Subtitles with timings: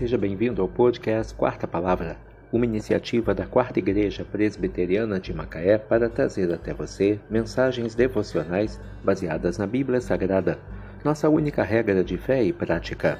[0.00, 2.16] Seja bem-vindo ao podcast Quarta Palavra,
[2.50, 9.58] uma iniciativa da Quarta Igreja Presbiteriana de Macaé para trazer até você mensagens devocionais baseadas
[9.58, 10.58] na Bíblia Sagrada,
[11.04, 13.18] nossa única regra de fé e prática.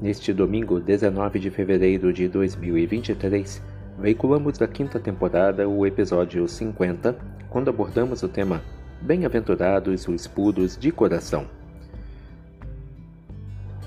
[0.00, 3.60] Neste domingo, 19 de fevereiro de 2023,
[3.98, 7.16] veiculamos da quinta temporada o episódio 50,
[7.50, 8.62] quando abordamos o tema
[9.02, 11.55] Bem-aventurados os puros de coração.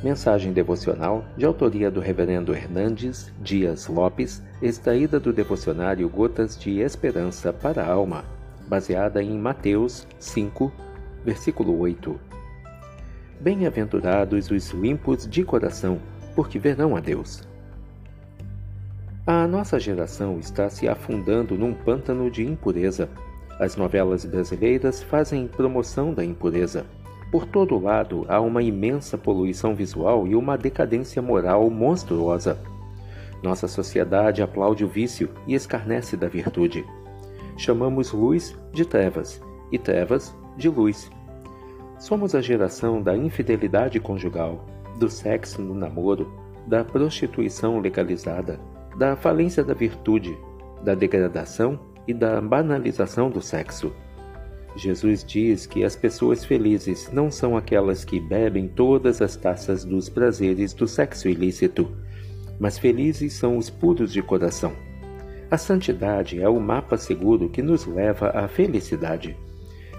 [0.02, 7.52] Mensagem devocional de autoria do Reverendo Hernandes Dias Lopes, extraída do devocionário Gotas de Esperança
[7.52, 8.23] para a Alma,
[8.66, 10.71] baseada em Mateus 5,
[11.26, 12.17] versículo 8.
[13.41, 15.99] Bem-aventurados os limpos de coração,
[16.34, 17.43] porque verão a Deus.
[19.27, 23.09] A nossa geração está se afundando num pântano de impureza.
[23.59, 26.85] As novelas brasileiras fazem promoção da impureza
[27.31, 32.59] por todo lado há uma imensa poluição visual e uma decadência moral monstruosa.
[33.43, 36.85] Nossa sociedade aplaude o vício e escarnece da virtude.
[37.55, 41.09] Chamamos luz de trevas e trevas de luz.
[41.99, 44.65] Somos a geração da infidelidade conjugal,
[44.98, 46.32] do sexo no namoro,
[46.65, 48.59] da prostituição legalizada,
[48.98, 50.37] da falência da virtude,
[50.84, 53.93] da degradação e da banalização do sexo.
[54.75, 60.09] Jesus diz que as pessoas felizes não são aquelas que bebem todas as taças dos
[60.09, 61.89] prazeres do sexo ilícito,
[62.59, 64.73] mas felizes são os puros de coração.
[65.50, 69.35] A santidade é o mapa seguro que nos leva à felicidade.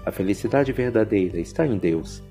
[0.05, 2.23] A felicidade verdadeira está em Deus.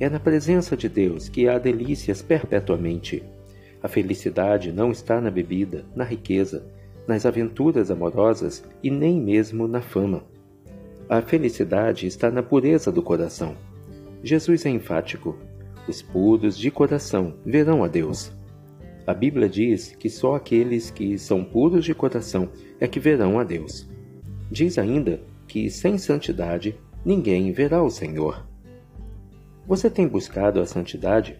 [0.00, 3.22] É na presença de Deus que há delícias perpetuamente.
[3.82, 6.66] A felicidade não está na bebida, na riqueza,
[7.06, 10.24] nas aventuras amorosas e nem mesmo na fama.
[11.08, 13.54] A felicidade está na pureza do coração.
[14.24, 15.36] Jesus é enfático:
[15.86, 18.32] os puros de coração verão a Deus.
[19.06, 22.48] A Bíblia diz que só aqueles que são puros de coração
[22.80, 23.88] é que verão a Deus.
[24.50, 28.44] Diz ainda que sem santidade ninguém verá o Senhor.
[29.64, 31.38] Você tem buscado a santidade?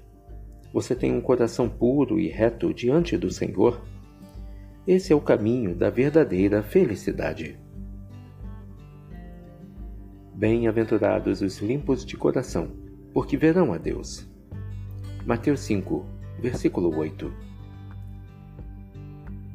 [0.73, 3.83] Você tem um coração puro e reto diante do Senhor?
[4.87, 7.66] Esse é o caminho da verdadeira felicidade.
[10.37, 12.69] Bem-aventurados os limpos de coração,
[13.15, 14.29] porque verão a Deus.
[15.25, 16.05] Mateus 5,
[16.39, 17.33] versículo 8.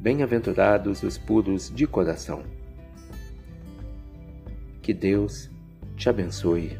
[0.00, 2.42] Bem-aventurados os puros de coração.
[4.82, 5.48] Que Deus
[5.96, 6.76] te abençoe.